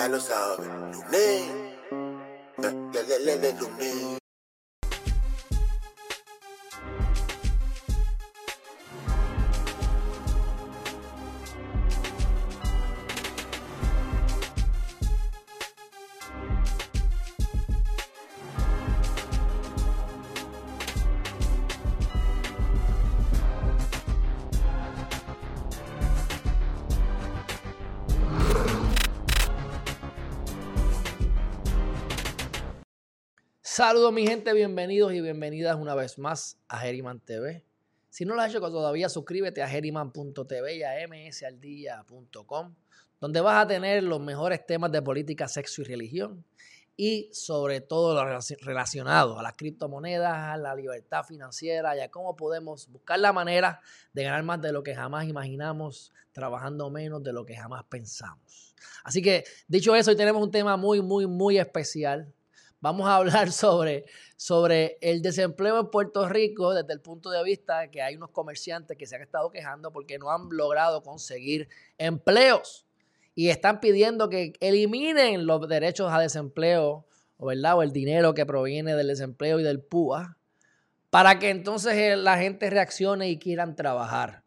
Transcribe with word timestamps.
ya 0.00 0.08
lo 0.08 0.18
sabes. 0.18 0.66
Lunes, 0.92 1.50
le, 2.58 3.02
le, 3.02 3.18
le, 3.18 3.36
le, 3.36 3.52
lunes. 3.52 4.19
Saludos 33.72 34.12
mi 34.12 34.26
gente, 34.26 34.52
bienvenidos 34.52 35.14
y 35.14 35.20
bienvenidas 35.20 35.76
una 35.76 35.94
vez 35.94 36.18
más 36.18 36.58
a 36.66 36.78
Geriman 36.78 37.20
TV. 37.20 37.64
Si 38.08 38.24
no 38.24 38.34
lo 38.34 38.42
has 38.42 38.50
hecho 38.50 38.60
todavía, 38.60 39.08
suscríbete 39.08 39.62
a 39.62 39.68
geriman.tv 39.68 40.74
y 40.74 40.82
a 40.82 41.06
msaldía.com, 41.06 42.74
donde 43.20 43.40
vas 43.40 43.64
a 43.64 43.68
tener 43.68 44.02
los 44.02 44.20
mejores 44.20 44.66
temas 44.66 44.90
de 44.90 45.00
política, 45.00 45.46
sexo 45.46 45.82
y 45.82 45.84
religión 45.84 46.44
y 46.96 47.30
sobre 47.32 47.80
todo 47.80 48.12
lo 48.12 48.40
relacionado 48.60 49.38
a 49.38 49.42
las 49.44 49.52
criptomonedas, 49.56 50.36
a 50.36 50.56
la 50.56 50.74
libertad 50.74 51.22
financiera 51.22 51.96
y 51.96 52.00
a 52.00 52.10
cómo 52.10 52.34
podemos 52.34 52.88
buscar 52.88 53.20
la 53.20 53.32
manera 53.32 53.80
de 54.12 54.24
ganar 54.24 54.42
más 54.42 54.60
de 54.60 54.72
lo 54.72 54.82
que 54.82 54.96
jamás 54.96 55.28
imaginamos, 55.28 56.12
trabajando 56.32 56.90
menos 56.90 57.22
de 57.22 57.32
lo 57.32 57.46
que 57.46 57.54
jamás 57.54 57.84
pensamos. 57.84 58.74
Así 59.04 59.22
que, 59.22 59.44
dicho 59.68 59.94
eso, 59.94 60.10
hoy 60.10 60.16
tenemos 60.16 60.42
un 60.42 60.50
tema 60.50 60.76
muy, 60.76 61.00
muy, 61.00 61.28
muy 61.28 61.56
especial 61.56 62.34
vamos 62.80 63.08
a 63.08 63.16
hablar 63.16 63.52
sobre, 63.52 64.04
sobre 64.36 64.98
el 65.00 65.22
desempleo 65.22 65.78
en 65.78 65.90
Puerto 65.90 66.28
Rico 66.28 66.74
desde 66.74 66.92
el 66.92 67.00
punto 67.00 67.30
de 67.30 67.42
vista 67.44 67.80
de 67.80 67.90
que 67.90 68.02
hay 68.02 68.16
unos 68.16 68.30
comerciantes 68.30 68.96
que 68.96 69.06
se 69.06 69.16
han 69.16 69.22
estado 69.22 69.50
quejando 69.50 69.92
porque 69.92 70.18
no 70.18 70.30
han 70.30 70.48
logrado 70.50 71.02
conseguir 71.02 71.68
empleos 71.98 72.86
y 73.34 73.48
están 73.48 73.80
pidiendo 73.80 74.28
que 74.28 74.54
eliminen 74.60 75.46
los 75.46 75.68
derechos 75.68 76.12
a 76.12 76.20
desempleo 76.20 77.06
¿verdad? 77.38 77.76
o 77.76 77.82
el 77.82 77.92
dinero 77.92 78.34
que 78.34 78.44
proviene 78.44 78.94
del 78.94 79.08
desempleo 79.08 79.60
y 79.60 79.62
del 79.62 79.80
PUA 79.80 80.36
para 81.10 81.38
que 81.38 81.50
entonces 81.50 81.94
eh, 81.94 82.16
la 82.16 82.38
gente 82.38 82.70
reaccione 82.70 83.28
y 83.28 83.38
quieran 83.38 83.74
trabajar. 83.74 84.44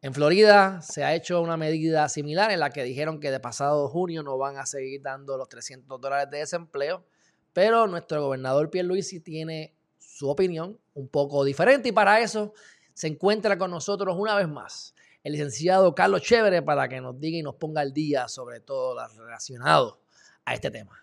En 0.00 0.14
Florida 0.14 0.80
se 0.80 1.02
ha 1.02 1.14
hecho 1.14 1.42
una 1.42 1.56
medida 1.56 2.08
similar 2.08 2.52
en 2.52 2.60
la 2.60 2.70
que 2.70 2.84
dijeron 2.84 3.18
que 3.18 3.32
de 3.32 3.40
pasado 3.40 3.88
junio 3.88 4.22
no 4.22 4.38
van 4.38 4.56
a 4.56 4.64
seguir 4.64 5.02
dando 5.02 5.36
los 5.36 5.48
300 5.48 6.00
dólares 6.00 6.30
de 6.30 6.38
desempleo 6.38 7.04
pero 7.52 7.86
nuestro 7.86 8.22
gobernador 8.22 8.70
Pierluisi 8.70 9.20
tiene 9.20 9.74
su 9.98 10.28
opinión 10.28 10.78
un 10.94 11.08
poco 11.08 11.44
diferente 11.44 11.90
y 11.90 11.92
para 11.92 12.20
eso 12.20 12.52
se 12.92 13.06
encuentra 13.06 13.56
con 13.56 13.70
nosotros 13.70 14.16
una 14.18 14.34
vez 14.34 14.48
más 14.48 14.94
el 15.22 15.32
licenciado 15.32 15.94
Carlos 15.94 16.22
Chévere 16.22 16.62
para 16.62 16.88
que 16.88 17.00
nos 17.00 17.18
diga 17.20 17.38
y 17.38 17.42
nos 17.42 17.56
ponga 17.56 17.80
al 17.80 17.92
día 17.92 18.28
sobre 18.28 18.60
todo 18.60 18.94
lo 18.94 19.24
relacionado 19.24 20.00
a 20.44 20.54
este 20.54 20.70
tema. 20.70 20.98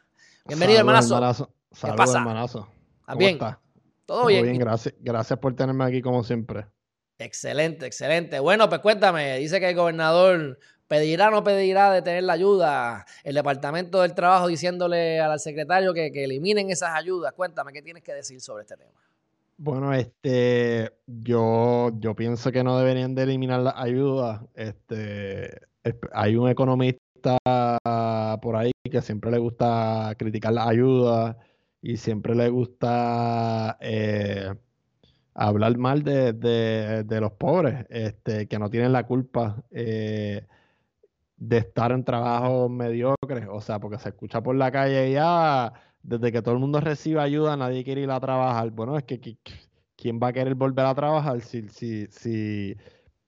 Bienvenido, 0.45 0.79
hermanazo. 0.79 1.15
hermanazo. 1.15 1.53
¿Qué 1.81 1.93
pasa? 1.93 2.19
hermanazo. 2.19 2.67
¿Estás 3.01 3.17
bien? 3.17 3.33
Está? 3.33 3.59
¿Todo 4.05 4.25
bien? 4.27 4.43
bien, 4.43 4.57
gracias. 4.57 4.93
Gracias 4.99 5.39
por 5.39 5.55
tenerme 5.55 5.85
aquí 5.85 6.01
como 6.01 6.23
siempre. 6.23 6.67
Excelente, 7.17 7.85
excelente. 7.85 8.39
Bueno, 8.39 8.67
pues 8.67 8.81
cuéntame, 8.81 9.37
dice 9.37 9.59
que 9.59 9.69
el 9.69 9.75
gobernador 9.75 10.59
¿Pedirá 10.87 11.29
o 11.29 11.31
no 11.31 11.43
pedirá 11.43 11.91
de 11.91 12.01
tener 12.01 12.23
la 12.23 12.33
ayuda? 12.33 13.05
El 13.23 13.35
Departamento 13.35 14.01
del 14.01 14.13
Trabajo 14.13 14.47
diciéndole 14.47 15.19
al 15.19 15.39
secretario 15.39 15.93
que, 15.93 16.11
eliminen 16.23 16.69
esas 16.69 16.95
ayudas. 16.95 17.33
Cuéntame, 17.33 17.73
¿qué 17.73 17.81
tienes 17.81 18.03
que 18.03 18.13
decir 18.13 18.39
sobre 18.39 18.63
este 18.63 18.77
tema? 18.77 18.91
Bueno, 19.57 19.93
este, 19.93 20.91
yo, 21.07 21.91
yo 21.99 22.15
pienso 22.15 22.51
que 22.51 22.63
no 22.63 22.77
deberían 22.77 23.15
de 23.15 23.23
eliminar 23.23 23.61
las 23.61 23.75
ayudas. 23.77 24.41
Este, 24.53 25.59
hay 26.13 26.35
un 26.35 26.49
economista 26.49 27.37
por 28.41 28.55
ahí 28.55 28.71
que 28.83 29.01
siempre 29.01 29.31
le 29.31 29.39
gusta 29.39 30.13
criticar 30.17 30.53
las 30.53 30.67
ayudas 30.67 31.35
y 31.81 31.97
siempre 31.97 32.35
le 32.35 32.49
gusta 32.49 33.77
eh, 33.79 34.53
hablar 35.33 35.77
mal 35.77 36.03
de, 36.03 37.05
los 37.19 37.31
pobres, 37.33 37.85
este, 37.89 38.47
que 38.47 38.59
no 38.59 38.69
tienen 38.69 38.91
la 38.91 39.05
culpa. 39.05 39.63
Eh, 39.71 40.45
de 41.37 41.57
estar 41.57 41.91
en 41.91 42.03
trabajos 42.03 42.69
mediocres, 42.69 43.47
o 43.49 43.61
sea, 43.61 43.79
porque 43.79 43.99
se 43.99 44.09
escucha 44.09 44.41
por 44.41 44.55
la 44.55 44.71
calle 44.71 45.11
ya, 45.11 45.73
desde 46.01 46.31
que 46.31 46.41
todo 46.41 46.53
el 46.53 46.59
mundo 46.59 46.79
recibe 46.79 47.19
ayuda, 47.21 47.57
nadie 47.57 47.83
quiere 47.83 48.01
ir 48.01 48.11
a 48.11 48.19
trabajar. 48.19 48.69
Bueno, 48.71 48.97
es 48.97 49.03
que 49.03 49.37
¿quién 49.95 50.19
va 50.21 50.27
a 50.29 50.33
querer 50.33 50.55
volver 50.55 50.85
a 50.85 50.95
trabajar 50.95 51.41
si, 51.41 51.67
si, 51.69 52.07
si 52.07 52.77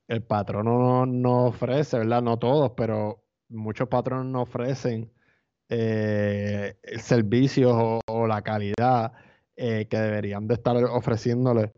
el 0.07 0.23
patrono 0.23 1.05
no, 1.05 1.47
ofrece, 1.47 1.97
¿verdad? 1.97 2.21
No 2.21 2.37
todos, 2.37 2.71
pero 2.77 3.23
muchos 3.49 3.87
patronos 3.89 4.25
no 4.25 4.41
ofrecen 4.43 5.11
eh, 5.69 6.77
servicios 6.99 8.01
o, 8.05 8.27
la 8.27 8.41
calidad 8.41 9.11
eh, 9.55 9.87
que 9.89 9.97
deberían 9.97 10.47
de 10.47 10.53
estar 10.53 10.77
ofreciéndole. 10.77 11.73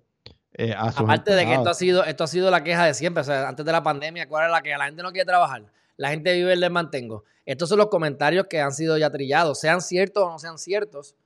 Eh, 0.54 0.74
a 0.78 0.92
sus 0.92 1.02
Aparte 1.02 1.34
de 1.34 1.46
que 1.46 1.54
esto 1.54 1.70
ha 1.70 1.74
sido 1.74 2.04
esto 2.04 2.24
ha 2.24 2.28
sido 2.28 2.52
la 2.52 2.64
queja 2.64 2.86
de 2.86 2.94
siempre, 2.94 3.22
o 3.22 3.24
sea, 3.24 3.48
antes 3.48 3.66
de 3.66 3.72
la 3.72 3.82
pandemia, 3.82 4.28
¿cuál 4.28 4.44
era 4.44 4.52
la 4.52 4.62
queja? 4.62 4.78
La 4.78 4.86
gente 4.86 5.02
no 5.02 5.12
quiere 5.12 5.26
trabajar 5.26 5.64
la 6.00 6.12
gente 6.12 6.34
vive 6.34 6.54
el 6.54 6.62
les 6.62 6.72
mantengo. 6.72 7.26
Estos 7.46 7.68
son 7.68 7.78
los 7.78 7.90
comentarios 7.90 8.48
que 8.50 8.62
han 8.62 8.72
sido 8.72 8.98
ya 8.98 9.10
trillados, 9.10 9.60
sean 9.60 9.82
ciertos 9.82 10.24
o 10.24 10.30
no 10.30 10.40
sean 10.40 10.58
ciertos. 10.58 11.18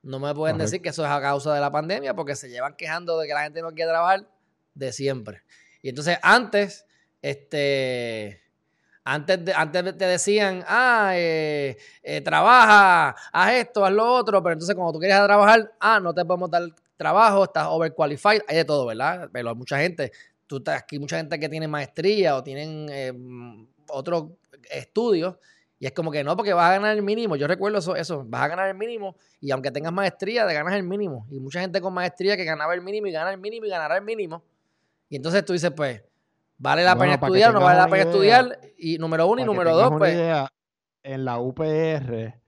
No 0.00 0.18
me 0.18 0.34
pueden 0.34 0.56
decir 0.56 0.80
que 0.80 0.88
eso 0.88 1.04
es 1.04 1.10
a 1.10 1.20
causa 1.20 1.52
de 1.54 1.60
la 1.60 1.70
pandemia 1.70 2.14
porque 2.14 2.34
se 2.34 2.48
llevan 2.48 2.74
quejando 2.74 3.18
de 3.18 3.28
que 3.28 3.34
la 3.34 3.42
gente 3.42 3.60
no 3.60 3.72
quiere 3.72 3.90
trabajar 3.90 4.26
de 4.72 4.90
siempre. 4.90 5.42
Y 5.82 5.90
entonces 5.90 6.16
antes, 6.22 6.86
este, 7.20 8.40
antes, 9.04 9.38
antes 9.54 9.98
te 9.98 10.06
decían, 10.06 10.64
ah, 10.66 11.12
eh, 11.14 11.76
eh, 12.02 12.22
trabaja, 12.22 13.14
haz 13.30 13.52
esto, 13.52 13.84
haz 13.84 13.92
lo 13.92 14.14
otro, 14.14 14.42
pero 14.42 14.54
entonces 14.54 14.74
cuando 14.74 14.94
tú 14.94 14.98
quieres 14.98 15.22
trabajar, 15.22 15.74
ah, 15.78 16.00
no 16.00 16.14
te 16.14 16.24
podemos 16.24 16.50
dar 16.50 16.62
trabajo, 16.96 17.44
estás 17.44 17.66
overqualified, 17.68 18.40
hay 18.48 18.56
de 18.56 18.64
todo, 18.64 18.86
¿verdad? 18.86 19.28
Pero 19.30 19.50
hay 19.50 19.54
mucha 19.56 19.78
gente, 19.78 20.10
tú 20.52 20.58
estás 20.58 20.82
aquí, 20.82 20.98
mucha 20.98 21.16
gente 21.16 21.40
que 21.40 21.48
tiene 21.48 21.66
maestría 21.66 22.36
o 22.36 22.42
tienen 22.42 22.86
eh, 22.90 23.10
otros 23.88 24.32
estudios. 24.70 25.36
Y 25.78 25.86
es 25.86 25.92
como 25.92 26.10
que 26.10 26.22
no, 26.22 26.36
porque 26.36 26.52
vas 26.52 26.68
a 26.68 26.74
ganar 26.74 26.94
el 26.94 27.02
mínimo. 27.02 27.36
Yo 27.36 27.46
recuerdo 27.46 27.78
eso, 27.78 27.96
eso, 27.96 28.22
vas 28.26 28.42
a 28.42 28.48
ganar 28.48 28.68
el 28.68 28.74
mínimo 28.74 29.16
y 29.40 29.50
aunque 29.50 29.70
tengas 29.70 29.94
maestría, 29.94 30.46
te 30.46 30.52
ganas 30.52 30.74
el 30.74 30.82
mínimo. 30.82 31.26
Y 31.30 31.40
mucha 31.40 31.62
gente 31.62 31.80
con 31.80 31.94
maestría 31.94 32.36
que 32.36 32.44
ganaba 32.44 32.74
el 32.74 32.82
mínimo 32.82 33.06
y 33.06 33.12
gana 33.12 33.32
el 33.32 33.38
mínimo 33.38 33.64
y 33.64 33.70
ganará 33.70 33.96
el 33.96 34.04
mínimo. 34.04 34.44
Y 35.08 35.16
entonces 35.16 35.42
tú 35.42 35.54
dices, 35.54 35.70
pues, 35.74 36.02
¿vale 36.58 36.84
la 36.84 36.96
pena 36.98 37.14
estudiar 37.14 37.50
o 37.50 37.52
no 37.54 37.60
vale 37.60 37.78
la 37.78 37.88
pena 37.88 38.02
estudiar? 38.02 38.60
Y 38.76 38.98
número 38.98 39.26
uno 39.26 39.40
y 39.40 39.44
número 39.46 39.74
dos, 39.74 39.90
pues... 39.96 40.14
en 41.02 41.24
la 41.24 41.38
UPR, 41.38 42.38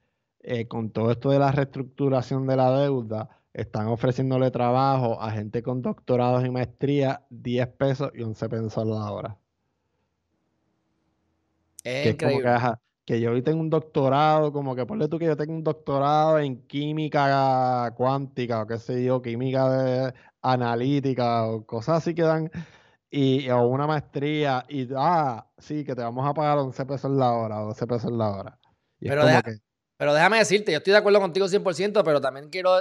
eh, 0.40 0.68
con 0.68 0.90
todo 0.90 1.10
esto 1.10 1.30
de 1.30 1.38
la 1.38 1.50
reestructuración 1.50 2.46
de 2.46 2.56
la 2.56 2.70
deuda, 2.70 3.30
están 3.54 3.86
ofreciéndole 3.86 4.50
trabajo 4.50 5.20
a 5.22 5.30
gente 5.30 5.62
con 5.62 5.80
doctorados 5.80 6.44
y 6.44 6.50
maestría 6.50 7.24
10 7.30 7.68
pesos 7.68 8.10
y 8.14 8.22
11 8.22 8.48
pesos 8.48 8.86
la 8.86 9.10
hora 9.10 9.38
que 11.84 12.16
que, 13.04 13.20
yo 13.20 13.32
hoy 13.32 13.42
tengo 13.42 13.60
un 13.60 13.68
doctorado, 13.68 14.50
como 14.50 14.74
que 14.74 14.86
ponle 14.86 15.08
tú 15.08 15.18
que 15.18 15.26
yo 15.26 15.36
tengo 15.36 15.52
un 15.52 15.62
doctorado 15.62 16.38
en 16.38 16.66
química 16.66 17.92
cuántica 17.96 18.62
o 18.62 18.66
qué 18.66 18.78
sé 18.78 19.04
yo, 19.04 19.20
química 19.20 19.68
de, 19.68 20.14
analítica 20.40 21.46
o 21.46 21.66
cosas 21.66 21.98
así 21.98 22.14
que 22.14 22.22
dan, 22.22 22.50
y, 23.10 23.48
o 23.50 23.66
una 23.66 23.86
maestría, 23.86 24.64
y 24.68 24.88
ah, 24.96 25.46
sí, 25.58 25.84
que 25.84 25.94
te 25.94 26.02
vamos 26.02 26.26
a 26.26 26.32
pagar 26.32 26.58
11 26.58 26.86
pesos 26.86 27.10
la 27.10 27.32
hora, 27.32 27.56
12 27.56 27.86
pesos 27.86 28.10
la 28.10 28.30
hora. 28.30 28.58
pero, 28.98 29.22
pero 29.96 30.14
déjame 30.14 30.38
decirte, 30.38 30.72
yo 30.72 30.78
estoy 30.78 30.92
de 30.92 30.98
acuerdo 30.98 31.20
contigo 31.20 31.46
100%, 31.46 32.02
pero 32.04 32.20
también 32.20 32.48
quiero 32.50 32.80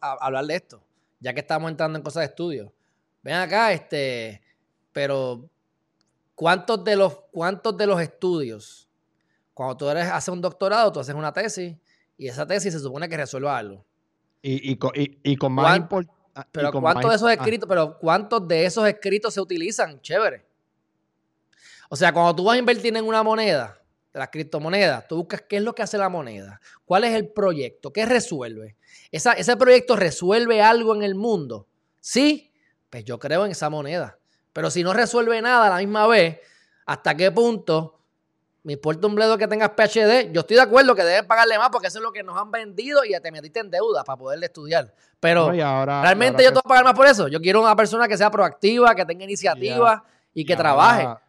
hablar 0.00 0.46
de 0.46 0.54
esto, 0.54 0.82
ya 1.20 1.32
que 1.32 1.40
estamos 1.40 1.70
entrando 1.70 1.98
en 1.98 2.02
cosas 2.02 2.22
de 2.22 2.26
estudio. 2.26 2.72
Ven 3.22 3.34
acá, 3.34 3.72
este, 3.72 4.42
pero 4.92 5.48
¿Cuántos 6.34 6.82
de 6.82 6.96
los, 6.96 7.20
cuántos 7.30 7.76
de 7.76 7.86
los 7.86 8.00
estudios, 8.00 8.88
cuando 9.54 9.76
tú 9.76 9.88
eres, 9.88 10.06
haces 10.06 10.28
un 10.30 10.40
doctorado, 10.40 10.90
tú 10.90 11.00
haces 11.00 11.14
una 11.14 11.32
tesis 11.32 11.76
y 12.16 12.26
esa 12.26 12.46
tesis 12.46 12.72
se 12.72 12.80
supone 12.80 13.08
que 13.08 13.16
resuelva 13.16 13.56
algo? 13.56 13.84
Y, 14.42 14.72
y, 14.72 15.36
con 15.36 15.52
más 15.52 15.76
importancia. 15.76 16.20
Ah, 16.34 16.48
pero 16.50 16.72
¿cuántos 16.72 17.10
de 17.10 17.16
esos 17.16 17.28
ah. 17.28 17.34
escritos, 17.34 17.68
pero 17.68 17.98
cuántos 17.98 18.48
de 18.48 18.64
esos 18.64 18.88
escritos 18.88 19.34
se 19.34 19.40
utilizan? 19.40 20.00
Chévere. 20.00 20.44
O 21.90 21.94
sea, 21.94 22.12
cuando 22.12 22.34
tú 22.34 22.44
vas 22.44 22.56
a 22.56 22.58
invertir 22.58 22.96
en 22.96 23.04
una 23.04 23.22
moneda, 23.22 23.80
de 24.12 24.18
las 24.18 24.28
criptomonedas, 24.28 25.08
tú 25.08 25.16
buscas 25.16 25.42
qué 25.48 25.56
es 25.56 25.62
lo 25.62 25.74
que 25.74 25.82
hace 25.82 25.96
la 25.98 26.08
moneda, 26.08 26.60
cuál 26.84 27.04
es 27.04 27.14
el 27.14 27.28
proyecto, 27.28 27.92
qué 27.92 28.04
resuelve. 28.06 28.76
¿Ese 29.10 29.56
proyecto 29.56 29.96
resuelve 29.96 30.60
algo 30.62 30.94
en 30.94 31.02
el 31.02 31.14
mundo? 31.14 31.66
Sí, 32.00 32.52
pues 32.90 33.04
yo 33.04 33.18
creo 33.18 33.44
en 33.46 33.52
esa 33.52 33.70
moneda. 33.70 34.18
Pero 34.52 34.70
si 34.70 34.82
no 34.82 34.92
resuelve 34.92 35.40
nada 35.40 35.66
a 35.66 35.70
la 35.70 35.78
misma 35.78 36.06
vez, 36.06 36.38
¿hasta 36.86 37.14
qué 37.14 37.30
punto 37.30 37.98
Me 38.64 38.74
importa 38.74 39.08
un 39.08 39.16
bledo 39.16 39.36
que 39.36 39.48
tengas 39.48 39.70
PhD. 39.70 40.30
Yo 40.32 40.42
estoy 40.42 40.54
de 40.54 40.62
acuerdo 40.62 40.94
que 40.94 41.02
debes 41.02 41.24
pagarle 41.24 41.58
más 41.58 41.68
porque 41.70 41.88
eso 41.88 41.98
es 41.98 42.02
lo 42.04 42.12
que 42.12 42.22
nos 42.22 42.36
han 42.38 42.48
vendido 42.52 43.04
y 43.04 43.10
ya 43.10 43.18
te 43.20 43.32
metiste 43.32 43.58
en 43.58 43.68
deuda 43.72 44.04
para 44.04 44.16
poderle 44.16 44.46
estudiar. 44.46 44.94
Pero 45.18 45.52
No, 45.52 45.66
ahora- 45.66 46.00
realmente 46.02 46.44
yo 46.44 46.50
ahora 46.50 46.60
te 46.60 46.68
voy 46.68 46.68
a 46.68 46.68
pagar 46.68 46.84
más 46.84 46.94
por 46.94 47.08
eso. 47.08 47.26
Yo 47.26 47.40
quiero 47.40 47.60
una 47.60 47.74
persona 47.74 48.06
que 48.06 48.16
sea 48.16 48.30
proactiva, 48.30 48.94
que 48.94 49.04
tenga 49.04 49.24
iniciativa 49.24 50.04
y 50.32 50.44
que 50.44 50.52
y 50.52 50.56
trabaje. 50.56 51.02
ahora- 51.02 51.22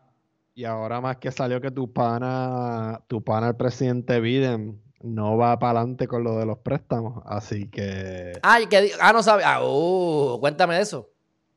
y 0.56 0.66
ahora 0.66 1.02
más 1.02 1.18
que 1.18 1.32
salió 1.32 1.60
que 1.62 1.72
tu 1.72 1.92
pana, 1.92 3.02
tu 3.08 3.24
pana, 3.24 3.50
el 3.50 3.56
presidente 3.56 4.20
Biden, 4.20 4.82
no 5.02 5.36
va 5.38 5.58
para 5.60 5.80
adelante 5.80 6.08
con 6.08 6.24
lo 6.24 6.38
de 6.38 6.46
los 6.46 6.60
préstamos. 6.60 7.24
Así 7.26 7.70
que, 7.70 8.34
Ay, 8.44 8.68
que 8.68 8.92
ah, 9.02 9.12
no 9.14 9.24
sabe. 9.24 9.44
Ah, 9.46 9.64
uh, 9.66 10.40
cuéntame 10.40 10.76
de 10.76 10.82
eso. 10.82 11.10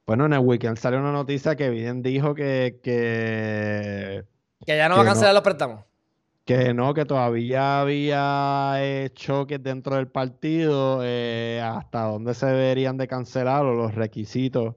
bueno, 0.07 0.27
en 0.27 0.33
el 0.33 0.41
weekend 0.41 0.79
salió 0.79 0.99
una 1.01 1.13
noticia 1.13 1.57
que 1.57 1.71
Biden 1.71 2.03
dijo 2.03 2.35
que, 2.35 2.81
que, 2.83 4.25
Que 4.65 4.77
ya 4.77 4.89
no 4.89 4.97
va 4.97 5.03
a 5.03 5.05
Que 5.05 5.11
no. 5.11 5.11
cancelar 5.11 5.35
los 5.35 5.43
préstamos. 5.43 5.85
que 6.45 6.73
no, 6.75 6.95
que 6.95 7.05
todavía 7.05 7.81
había 7.81 8.75
eh, 8.79 9.11
choques 9.15 9.63
dentro 9.63 9.97
del 9.97 10.09
partido, 10.09 11.01
eh, 11.03 11.61
hasta 11.63 12.03
dónde 12.05 12.35
se 12.35 12.47
deberían 12.47 12.97
de 12.97 13.09
cancelar 13.09 13.65
o 13.67 13.75
los 13.75 13.95
requisitos 13.95 14.77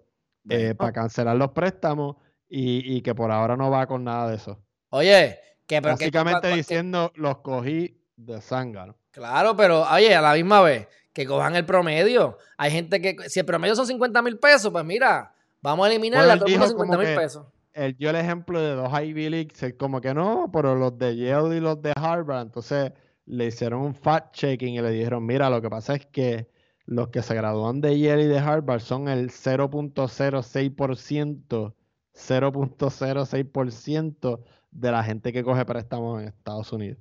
eh, 0.49 0.73
para 0.75 0.91
cancelar 0.91 1.37
los 1.37 1.51
préstamos 1.51 2.17
y, 2.49 2.95
y 2.97 3.01
que 3.01 3.13
por 3.15 3.31
ahora 3.31 3.55
no 3.55 3.69
va 3.69 3.85
con 3.87 4.03
nada 4.03 4.29
de 4.29 4.35
eso. 4.37 4.59
Oye, 4.89 5.39
que 5.67 5.81
pero 5.81 5.93
Básicamente 5.93 6.41
que- 6.41 6.49
que- 6.49 6.55
diciendo, 6.57 7.11
los 7.15 7.37
cogí 7.37 8.01
de 8.17 8.41
zángano. 8.41 8.95
Claro, 9.11 9.55
pero 9.55 9.83
oye, 9.89 10.13
a 10.15 10.21
la 10.21 10.33
misma 10.33 10.61
vez, 10.61 10.87
que 11.13 11.25
cojan 11.25 11.55
el 11.55 11.65
promedio. 11.65 12.37
Hay 12.57 12.71
gente 12.71 13.01
que, 13.01 13.15
si 13.29 13.39
el 13.39 13.45
promedio 13.45 13.75
son 13.75 13.87
50 13.87 14.21
mil 14.21 14.37
pesos, 14.37 14.71
pues 14.71 14.83
mira, 14.85 15.33
vamos 15.61 15.87
a 15.87 15.91
eliminar 15.91 16.19
Bueno, 16.25 16.33
a 16.33 16.37
todo 16.37 16.47
el 16.47 16.51
mundo 16.59 16.65
dijo 16.65 16.77
50 16.79 16.97
como 16.97 17.07
mil 17.07 17.15
pesos. 17.15 17.45
Él 17.73 17.95
dio 17.97 18.09
el 18.09 18.15
ejemplo 18.15 18.59
de 18.61 18.71
dos 18.73 18.91
Ivy 19.01 19.29
Leagues, 19.29 19.61
él 19.63 19.77
como 19.77 20.01
que 20.01 20.13
no, 20.13 20.49
pero 20.51 20.75
los 20.75 20.97
de 20.97 21.15
Yale 21.15 21.57
y 21.57 21.59
los 21.59 21.81
de 21.81 21.93
Harvard, 21.95 22.41
entonces 22.47 22.91
le 23.25 23.45
hicieron 23.45 23.81
un 23.81 23.93
fact-checking 23.95 24.75
y 24.75 24.81
le 24.81 24.91
dijeron, 24.91 25.25
mira, 25.25 25.49
lo 25.49 25.61
que 25.61 25.69
pasa 25.69 25.95
es 25.95 26.05
que 26.07 26.49
los 26.85 27.09
que 27.09 27.21
se 27.21 27.35
gradúan 27.35 27.79
de 27.79 27.97
Yale 27.99 28.23
y 28.23 28.27
de 28.27 28.39
Harvard 28.39 28.81
son 28.81 29.07
el 29.07 29.29
0.06%, 29.29 31.73
0.06% 32.13 34.43
de 34.71 34.91
la 34.91 35.03
gente 35.03 35.31
que 35.33 35.43
coge 35.43 35.65
préstamos 35.65 36.21
en 36.21 36.27
Estados 36.29 36.71
Unidos. 36.73 36.99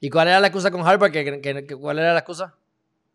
¿Y 0.00 0.10
cuál 0.10 0.28
era 0.28 0.40
la 0.40 0.48
excusa 0.48 0.70
con 0.70 0.86
Harvard? 0.86 1.12
¿Que, 1.12 1.40
que- 1.40 1.66
que- 1.66 1.76
cuál 1.76 1.98
era 1.98 2.12
la 2.12 2.20
excusa? 2.20 2.54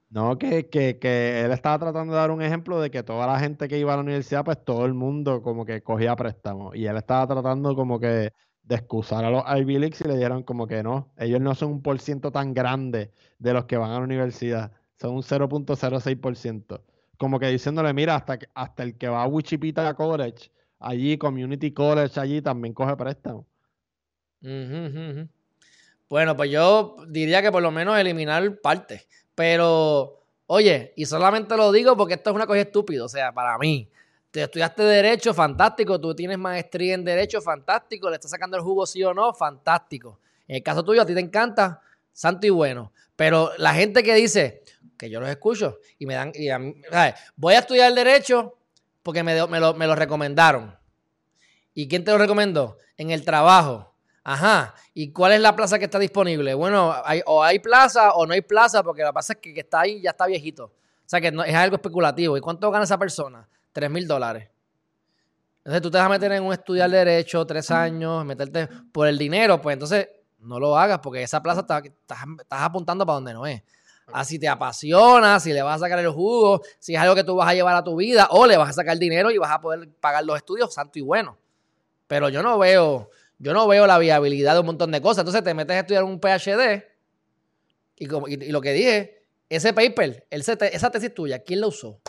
No, 0.09 0.39
que, 0.39 0.69
que, 0.69 0.97
que 0.97 1.41
él 1.41 1.51
estaba 1.51 1.77
tratando 1.77 2.13
de 2.13 2.19
dar 2.19 2.31
un 2.31 2.41
ejemplo 2.41 2.81
de 2.81 2.89
que 2.89 3.03
toda 3.03 3.27
la 3.27 3.39
gente 3.39 3.67
que 3.67 3.77
iba 3.77 3.93
a 3.93 3.95
la 3.97 4.01
universidad, 4.01 4.43
pues 4.43 4.63
todo 4.63 4.85
el 4.87 4.95
mundo 4.95 5.43
como 5.43 5.65
que 5.65 5.83
cogía 5.83 6.15
préstamos. 6.15 6.75
Y 6.75 6.87
él 6.87 6.97
estaba 6.97 7.27
tratando 7.27 7.75
como 7.75 7.99
que 7.99 8.31
de 8.63 8.75
excusar 8.75 9.23
a 9.23 9.29
los 9.29 9.43
Ivy 9.47 9.77
Leagues 9.77 10.01
y 10.01 10.05
le 10.07 10.17
dieron 10.17 10.41
como 10.43 10.65
que 10.67 10.81
no, 10.81 11.11
ellos 11.17 11.39
no 11.41 11.53
son 11.53 11.71
un 11.73 11.81
por 11.83 11.99
ciento 11.99 12.31
tan 12.31 12.53
grande 12.55 13.11
de 13.37 13.53
los 13.53 13.65
que 13.65 13.77
van 13.77 13.91
a 13.91 13.99
la 13.99 14.03
universidad, 14.05 14.71
son 14.99 15.11
un 15.15 15.21
0.06%. 15.23 16.81
Como 17.19 17.37
que 17.37 17.47
diciéndole, 17.47 17.93
mira, 17.93 18.15
hasta, 18.15 18.39
hasta 18.53 18.81
el 18.81 18.97
que 18.97 19.09
va 19.09 19.23
a 19.23 19.27
Wichita 19.27 19.93
College, 19.93 20.49
allí, 20.79 21.17
Community 21.17 21.73
College, 21.73 22.17
allí 22.17 22.41
también 22.41 22.73
coge 22.73 22.93
ujú. 24.41 25.27
Bueno, 26.09 26.37
pues 26.37 26.49
yo 26.49 26.95
diría 27.09 27.41
que 27.41 27.51
por 27.51 27.61
lo 27.61 27.71
menos 27.71 27.99
eliminar 27.99 28.61
parte. 28.61 29.05
Pero, 29.35 30.23
oye, 30.47 30.93
y 30.95 31.05
solamente 31.05 31.57
lo 31.57 31.73
digo 31.73 31.97
porque 31.97 32.13
esto 32.13 32.29
es 32.29 32.35
una 32.37 32.47
cosa 32.47 32.61
estúpida. 32.61 33.03
O 33.03 33.09
sea, 33.09 33.33
para 33.33 33.57
mí, 33.57 33.89
te 34.31 34.43
estudiaste 34.43 34.81
Derecho, 34.83 35.33
fantástico. 35.33 35.99
Tú 35.99 36.15
tienes 36.15 36.37
maestría 36.37 36.93
en 36.93 37.03
Derecho, 37.03 37.41
fantástico. 37.41 38.09
Le 38.09 38.15
estás 38.15 38.31
sacando 38.31 38.55
el 38.55 38.63
jugo 38.63 38.85
sí 38.85 39.03
o 39.03 39.13
no, 39.13 39.33
fantástico. 39.33 40.19
En 40.47 40.55
el 40.55 40.63
caso 40.63 40.85
tuyo, 40.85 41.01
a 41.01 41.05
ti 41.05 41.13
te 41.13 41.19
encanta, 41.19 41.81
santo 42.13 42.47
y 42.47 42.49
bueno. 42.49 42.93
Pero 43.17 43.51
la 43.57 43.73
gente 43.73 44.03
que 44.03 44.15
dice, 44.15 44.63
que 44.99 45.09
yo 45.09 45.19
los 45.19 45.29
escucho 45.29 45.79
y 45.97 46.05
me 46.05 46.13
dan, 46.13 46.31
y 46.35 46.49
a 46.49 46.59
mí, 46.59 46.75
¿sabes? 46.91 47.15
voy 47.35 47.55
a 47.55 47.59
estudiar 47.59 47.91
Derecho 47.93 48.57
porque 49.01 49.23
me, 49.23 49.47
me 49.47 49.59
lo, 49.59 49.73
me 49.73 49.87
lo 49.87 49.95
recomendaron. 49.95 50.77
¿Y 51.73 51.87
quién 51.87 52.03
te 52.03 52.11
lo 52.11 52.17
recomendó? 52.17 52.77
En 52.97 53.09
el 53.09 53.23
trabajo. 53.23 53.95
Ajá. 54.23 54.75
¿Y 54.93 55.11
cuál 55.13 55.31
es 55.31 55.39
la 55.39 55.55
plaza 55.55 55.79
que 55.79 55.85
está 55.85 55.97
disponible? 55.97 56.53
Bueno, 56.53 56.93
hay, 57.05 57.21
o 57.25 57.41
hay 57.41 57.59
plaza 57.59 58.11
o 58.13 58.25
no 58.27 58.33
hay 58.33 58.41
plaza, 58.41 58.83
porque 58.83 59.01
lo 59.01 59.07
que 59.09 59.13
pasa 59.13 59.33
es 59.33 59.39
que, 59.39 59.53
que 59.53 59.61
está 59.61 59.79
ahí 59.79 60.01
ya 60.01 60.09
está 60.11 60.25
viejito. 60.27 60.65
O 60.65 61.09
sea 61.09 61.21
que 61.21 61.31
no, 61.31 61.43
es 61.43 61.55
algo 61.55 61.77
especulativo. 61.77 62.37
¿Y 62.37 62.41
cuánto 62.41 62.69
gana 62.69 62.83
esa 62.83 62.97
persona? 62.99 63.47
Tres 63.71 63.89
mil 63.89 64.05
dólares. 64.05 64.49
Entonces 65.59 65.81
tú 65.81 65.89
te 65.89 65.97
vas 65.97 66.07
a 66.07 66.09
meter 66.09 66.31
en 66.33 66.43
un 66.43 66.51
estudiar 66.53 66.89
derecho 66.89 67.45
tres 67.45 67.71
años, 67.71 68.25
meterte 68.25 68.67
por 68.91 69.07
el 69.07 69.17
dinero, 69.17 69.61
pues 69.61 69.73
entonces 69.73 70.09
no 70.39 70.59
lo 70.59 70.77
hagas 70.77 70.99
porque 70.99 71.23
esa 71.23 71.41
plaza 71.41 71.61
está- 71.61 71.79
estás, 71.79 72.19
estás 72.39 72.61
apuntando 72.61 73.05
para 73.05 73.15
donde 73.15 73.33
no 73.33 73.45
es. 73.45 73.61
Así 74.11 74.39
te 74.39 74.47
apasiona, 74.47 75.39
si 75.39 75.53
le 75.53 75.61
vas 75.61 75.77
a 75.77 75.85
sacar 75.85 75.99
el 75.99 76.09
jugo, 76.09 76.61
si 76.79 76.95
es 76.95 76.99
algo 77.01 77.15
que 77.15 77.23
tú 77.23 77.35
vas 77.35 77.49
a 77.49 77.53
llevar 77.53 77.75
a 77.75 77.83
tu 77.83 77.95
vida 77.95 78.27
o 78.31 78.47
le 78.47 78.57
vas 78.57 78.69
a 78.69 78.73
sacar 78.73 78.97
dinero 78.97 79.29
y 79.31 79.37
vas 79.37 79.51
a 79.51 79.61
poder 79.61 79.87
pagar 79.99 80.23
los 80.25 80.35
estudios, 80.37 80.73
santo 80.73 80.97
y 80.99 81.01
bueno. 81.01 81.37
Pero 82.07 82.29
yo 82.29 82.41
no 82.41 82.57
veo, 82.57 83.09
yo 83.37 83.53
no 83.53 83.67
veo 83.67 83.85
la 83.85 83.99
viabilidad 83.99 84.53
de 84.55 84.61
un 84.61 84.65
montón 84.65 84.91
de 84.91 85.01
cosas. 85.01 85.19
Entonces 85.19 85.43
te 85.43 85.53
metes 85.53 85.75
a 85.75 85.79
estudiar 85.81 86.03
un 86.03 86.19
PhD 86.19 86.85
y, 87.97 88.05
como- 88.07 88.27
y- 88.27 88.33
y 88.33 88.51
lo 88.51 88.61
que 88.61 88.73
dije, 88.73 89.23
ese 89.49 89.73
paper, 89.73 90.25
te- 90.29 90.75
esa 90.75 90.89
tesis 90.89 91.13
tuya, 91.13 91.39
¿quién 91.43 91.61
la 91.61 91.67
usó? 91.67 91.99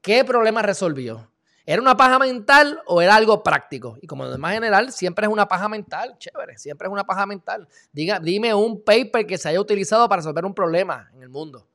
¿Qué 0.00 0.24
problema 0.24 0.62
resolvió? 0.62 1.30
¿Era 1.66 1.80
una 1.80 1.96
paja 1.96 2.18
mental 2.18 2.82
o 2.86 3.00
era 3.00 3.14
algo 3.16 3.42
práctico? 3.42 3.96
Y 4.02 4.06
como 4.06 4.28
de 4.28 4.36
más 4.36 4.52
general, 4.52 4.92
siempre 4.92 5.26
es 5.26 5.32
una 5.32 5.48
paja 5.48 5.68
mental, 5.68 6.16
chévere, 6.18 6.58
siempre 6.58 6.86
es 6.88 6.92
una 6.92 7.04
paja 7.04 7.24
mental. 7.24 7.66
Diga, 7.92 8.20
dime 8.20 8.52
un 8.52 8.82
paper 8.84 9.26
que 9.26 9.38
se 9.38 9.48
haya 9.48 9.60
utilizado 9.60 10.06
para 10.08 10.20
resolver 10.20 10.44
un 10.44 10.54
problema 10.54 11.10
en 11.14 11.22
el 11.22 11.28
mundo. 11.30 11.66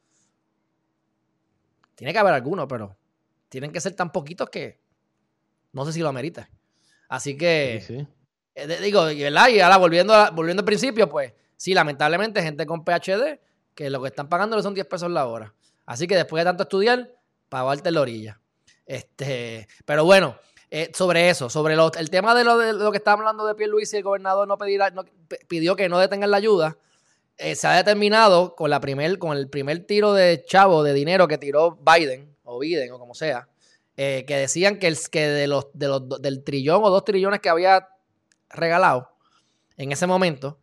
Tiene 1.96 2.14
que 2.14 2.20
haber 2.20 2.34
alguno, 2.34 2.68
pero 2.68 2.96
tienen 3.50 3.72
que 3.72 3.82
ser 3.82 3.94
tan 3.94 4.12
poquitos 4.12 4.50
que 4.50 4.80
no 5.74 5.86
sé 5.86 5.94
si 5.94 6.00
lo 6.02 6.10
amerita. 6.10 6.50
Así 7.08 7.36
que, 7.36 7.84
Sí, 7.86 7.98
sí. 7.98 8.08
eh, 8.56 8.78
digo. 8.82 9.10
Y 9.12 9.24
ahora 9.26 9.78
volviendo, 9.78 10.14
a- 10.14 10.30
volviendo 10.30 10.62
al 10.62 10.66
principio, 10.66 11.10
pues 11.10 11.34
sí, 11.58 11.74
lamentablemente 11.74 12.42
gente 12.42 12.66
con 12.66 12.84
PhD 12.86 13.40
que 13.76 13.90
lo 13.90 14.02
que 14.02 14.10
están 14.10 14.30
pagando 14.30 14.62
son 14.62 14.74
10 14.74 14.86
pesos 14.88 15.10
la 15.10 15.26
hora. 15.26 15.54
Así 15.86 16.06
que 16.08 16.16
después 16.16 16.42
de 16.42 16.46
tanto 16.46 16.64
estudiar, 16.64 17.12
pagarte 17.50 17.92
la 17.92 18.02
orilla. 18.02 18.40
Este, 18.90 19.68
pero 19.86 20.04
bueno, 20.04 20.36
eh, 20.72 20.90
sobre 20.96 21.30
eso, 21.30 21.48
sobre 21.48 21.76
lo- 21.76 21.94
el 21.94 22.10
tema 22.10 22.34
de 22.34 22.44
lo, 22.44 22.58
de 22.58 22.74
lo 22.74 22.90
que 22.92 22.98
está 22.98 23.12
hablando 23.12 23.46
de 23.46 23.54
Pierluisi, 23.54 23.98
el 23.98 24.04
gobernador 24.04 24.48
no, 24.48 24.58
pedirá- 24.58 24.90
no- 24.92 25.06
pidió 25.48 25.76
que 25.76 25.88
no 25.88 26.00
detengan 26.00 26.32
la 26.32 26.38
ayuda. 26.38 26.76
eh, 27.38 27.56
se 27.56 27.68
ha 27.68 27.74
determinado 27.78 28.54
con, 28.56 28.70
la 28.70 28.82
primer, 28.82 29.18
con 29.20 29.38
el 29.38 29.48
primer 29.48 29.86
tiro 29.86 30.12
de 30.14 30.44
chavo 30.46 30.84
de 30.84 30.92
dinero 30.94 31.28
que 31.28 31.38
tiró 31.38 31.78
Biden, 31.78 32.36
o 32.44 32.60
Biden, 32.60 32.92
o 32.92 33.00
como 33.00 33.14
sea, 33.14 33.48
eh, 33.96 34.26
que 34.28 34.36
decían 34.36 34.78
que, 34.80 34.88
el, 34.88 34.98
que 35.10 35.26
de 35.28 35.48
los, 35.48 35.68
de 35.74 35.88
los, 35.88 36.22
del 36.22 36.44
trillón 36.44 36.82
o 36.84 36.90
dos 36.90 37.06
trillones 37.06 37.40
que 37.40 37.48
había 37.48 37.88
regalado 38.50 39.12
en 39.78 39.92
ese 39.94 40.06
momento, 40.08 40.58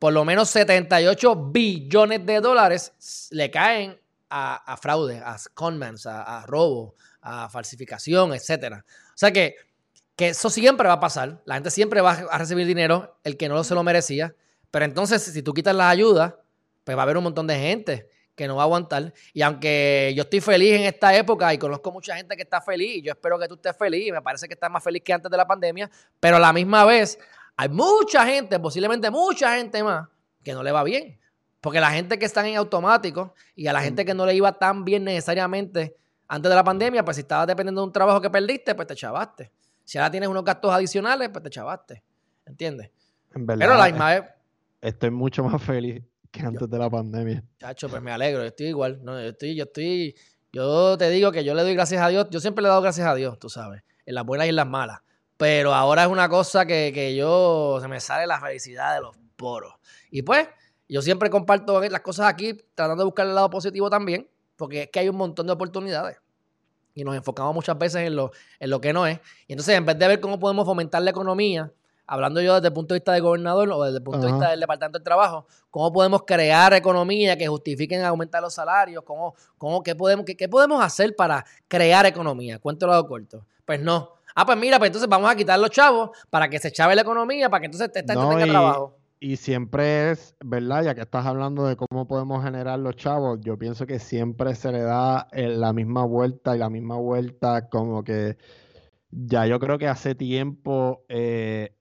por 0.00 0.12
lo 0.14 0.24
menos 0.24 0.48
78 0.50 1.36
billones 1.52 2.26
de 2.26 2.40
dólares 2.40 3.28
le 3.30 3.50
caen 3.52 4.00
a, 4.30 4.56
a 4.72 4.76
fraude, 4.76 5.18
a 5.24 5.36
conmans, 5.54 6.06
a, 6.06 6.40
a 6.40 6.46
robo, 6.46 6.96
a 7.24 7.48
falsificación, 7.48 8.34
etcétera. 8.34 8.84
O 8.86 9.16
sea 9.16 9.32
que, 9.32 9.56
que 10.14 10.28
eso 10.28 10.50
siempre 10.50 10.86
va 10.86 10.94
a 10.94 11.00
pasar. 11.00 11.42
La 11.46 11.54
gente 11.54 11.70
siempre 11.70 12.02
va 12.02 12.12
a 12.12 12.38
recibir 12.38 12.66
dinero, 12.66 13.18
el 13.24 13.38
que 13.38 13.48
no 13.48 13.64
se 13.64 13.74
lo 13.74 13.82
merecía. 13.82 14.34
Pero 14.70 14.84
entonces, 14.84 15.22
si 15.22 15.42
tú 15.42 15.54
quitas 15.54 15.74
las 15.74 15.90
ayudas, 15.90 16.34
pues 16.84 16.96
va 16.96 17.02
a 17.02 17.04
haber 17.04 17.16
un 17.16 17.24
montón 17.24 17.46
de 17.46 17.58
gente 17.58 18.08
que 18.34 18.46
no 18.46 18.56
va 18.56 18.62
a 18.62 18.66
aguantar. 18.66 19.14
Y 19.32 19.40
aunque 19.40 20.12
yo 20.14 20.24
estoy 20.24 20.40
feliz 20.40 20.74
en 20.74 20.82
esta 20.82 21.16
época 21.16 21.54
y 21.54 21.58
conozco 21.58 21.90
mucha 21.92 22.14
gente 22.14 22.36
que 22.36 22.42
está 22.42 22.60
feliz, 22.60 22.96
y 22.96 23.02
yo 23.02 23.12
espero 23.12 23.38
que 23.38 23.48
tú 23.48 23.54
estés 23.54 23.76
feliz, 23.76 24.08
y 24.08 24.12
me 24.12 24.20
parece 24.20 24.46
que 24.46 24.54
estás 24.54 24.70
más 24.70 24.84
feliz 24.84 25.02
que 25.02 25.12
antes 25.12 25.30
de 25.30 25.36
la 25.36 25.46
pandemia, 25.46 25.90
pero 26.20 26.36
a 26.36 26.40
la 26.40 26.52
misma 26.52 26.84
vez 26.84 27.18
hay 27.56 27.70
mucha 27.70 28.26
gente, 28.26 28.58
posiblemente 28.60 29.10
mucha 29.10 29.56
gente 29.56 29.82
más, 29.82 30.08
que 30.42 30.52
no 30.52 30.62
le 30.62 30.72
va 30.72 30.82
bien. 30.82 31.18
Porque 31.60 31.80
la 31.80 31.92
gente 31.92 32.18
que 32.18 32.26
está 32.26 32.46
en 32.46 32.56
automático 32.56 33.32
y 33.56 33.68
a 33.68 33.72
la 33.72 33.80
gente 33.80 34.04
que 34.04 34.12
no 34.12 34.26
le 34.26 34.34
iba 34.34 34.52
tan 34.58 34.84
bien 34.84 35.04
necesariamente 35.04 35.96
antes 36.28 36.48
de 36.48 36.54
la 36.54 36.64
pandemia, 36.64 37.04
pues 37.04 37.16
si 37.16 37.22
estabas 37.22 37.46
dependiendo 37.46 37.80
de 37.80 37.86
un 37.86 37.92
trabajo 37.92 38.20
que 38.20 38.30
perdiste, 38.30 38.74
pues 38.74 38.88
te 38.88 38.94
chavaste. 38.94 39.50
Si 39.84 39.98
ahora 39.98 40.10
tienes 40.10 40.28
unos 40.28 40.44
gastos 40.44 40.72
adicionales, 40.72 41.28
pues 41.28 41.42
te 41.42 41.50
chavaste. 41.50 42.02
¿Entiendes? 42.46 42.90
En 43.34 43.46
verdad, 43.46 43.66
Pero 43.66 43.76
la 43.76 43.86
misma 43.86 44.14
vez, 44.14 44.22
estoy 44.80 45.10
mucho 45.10 45.44
más 45.44 45.62
feliz 45.62 46.02
que 46.30 46.42
antes 46.42 46.68
de 46.68 46.78
la 46.78 46.90
pandemia. 46.90 47.42
Chacho, 47.58 47.88
pues 47.88 48.02
me 48.02 48.10
alegro, 48.10 48.42
yo 48.42 48.48
estoy 48.48 48.66
igual. 48.66 49.00
No, 49.02 49.20
yo 49.20 49.28
estoy, 49.28 49.54
yo 49.54 49.64
estoy, 49.64 50.14
yo 50.52 50.96
te 50.96 51.10
digo 51.10 51.32
que 51.32 51.44
yo 51.44 51.54
le 51.54 51.62
doy 51.62 51.74
gracias 51.74 52.02
a 52.02 52.08
Dios. 52.08 52.28
Yo 52.30 52.40
siempre 52.40 52.62
le 52.62 52.68
he 52.68 52.70
dado 52.70 52.82
gracias 52.82 53.06
a 53.06 53.14
Dios, 53.14 53.38
tú 53.38 53.48
sabes, 53.48 53.82
en 54.06 54.14
las 54.14 54.24
buenas 54.24 54.46
y 54.46 54.50
en 54.50 54.56
las 54.56 54.66
malas. 54.66 55.00
Pero 55.36 55.74
ahora 55.74 56.04
es 56.04 56.08
una 56.08 56.28
cosa 56.28 56.64
que, 56.64 56.92
que 56.94 57.14
yo, 57.14 57.78
se 57.80 57.88
me 57.88 58.00
sale 58.00 58.26
la 58.26 58.40
felicidad 58.40 58.94
de 58.94 59.00
los 59.00 59.16
poros. 59.36 59.74
Y 60.10 60.22
pues, 60.22 60.48
yo 60.88 61.02
siempre 61.02 61.28
comparto 61.28 61.80
las 61.80 62.00
cosas 62.00 62.26
aquí, 62.26 62.56
tratando 62.74 63.02
de 63.02 63.06
buscar 63.06 63.26
el 63.26 63.34
lado 63.34 63.50
positivo 63.50 63.90
también, 63.90 64.28
porque 64.56 64.82
es 64.82 64.90
que 64.90 65.00
hay 65.00 65.08
un 65.08 65.16
montón 65.16 65.46
de 65.46 65.52
oportunidades. 65.52 66.18
Y 66.94 67.02
nos 67.02 67.16
enfocamos 67.16 67.54
muchas 67.54 67.76
veces 67.76 68.02
en 68.06 68.14
lo, 68.14 68.30
en 68.60 68.70
lo 68.70 68.80
que 68.80 68.92
no 68.92 69.06
es. 69.06 69.18
Y 69.48 69.52
entonces, 69.54 69.76
en 69.76 69.84
vez 69.84 69.98
de 69.98 70.06
ver 70.06 70.20
cómo 70.20 70.38
podemos 70.38 70.64
fomentar 70.64 71.02
la 71.02 71.10
economía, 71.10 71.72
hablando 72.06 72.40
yo 72.40 72.54
desde 72.54 72.68
el 72.68 72.72
punto 72.72 72.94
de 72.94 73.00
vista 73.00 73.12
del 73.12 73.22
gobernador 73.22 73.68
o 73.72 73.82
desde 73.82 73.96
el 73.98 74.02
punto 74.04 74.20
de 74.26 74.32
vista 74.32 74.50
del 74.50 74.60
Departamento 74.60 74.98
del 74.98 75.04
Trabajo, 75.04 75.46
cómo 75.70 75.92
podemos 75.92 76.22
crear 76.24 76.72
economía 76.74 77.36
que 77.36 77.48
justifiquen 77.48 78.04
aumentar 78.04 78.42
los 78.42 78.54
salarios, 78.54 79.02
cómo, 79.04 79.34
cómo, 79.58 79.82
qué, 79.82 79.96
podemos, 79.96 80.24
qué, 80.24 80.36
qué 80.36 80.48
podemos 80.48 80.84
hacer 80.84 81.16
para 81.16 81.44
crear 81.66 82.06
economía. 82.06 82.60
Cuento 82.60 82.86
lo 82.86 83.06
corto. 83.08 83.44
Pues 83.64 83.80
no. 83.80 84.12
Ah, 84.36 84.46
pues 84.46 84.58
mira, 84.58 84.78
pues 84.78 84.88
entonces 84.88 85.08
vamos 85.08 85.30
a 85.30 85.34
quitar 85.34 85.58
los 85.58 85.70
chavos 85.70 86.10
para 86.30 86.48
que 86.48 86.58
se 86.60 86.70
chave 86.70 86.94
la 86.94 87.02
economía, 87.02 87.48
para 87.48 87.60
que 87.62 87.66
entonces 87.66 87.88
esta 87.88 88.00
gente 88.00 88.14
No, 88.14 88.28
tenga 88.30 88.46
y- 88.46 88.50
trabajo. 88.50 88.96
Y 89.20 89.36
siempre 89.36 90.10
es, 90.10 90.36
¿verdad? 90.44 90.84
Ya 90.84 90.94
que 90.94 91.00
estás 91.00 91.24
hablando 91.26 91.66
de 91.66 91.76
cómo 91.76 92.06
podemos 92.06 92.44
generar 92.44 92.78
los 92.78 92.96
chavos, 92.96 93.40
yo 93.40 93.58
pienso 93.58 93.86
que 93.86 93.98
siempre 93.98 94.54
se 94.54 94.70
le 94.72 94.82
da 94.82 95.28
eh, 95.32 95.48
la 95.48 95.72
misma 95.72 96.04
vuelta 96.04 96.54
y 96.54 96.58
la 96.58 96.68
misma 96.68 96.96
vuelta, 96.96 97.68
como 97.68 98.04
que 98.04 98.36
ya 99.10 99.46
yo 99.46 99.58
creo 99.60 99.78
que 99.78 99.88
hace 99.88 100.14
tiempo 100.14 101.04
eh, 101.08 101.74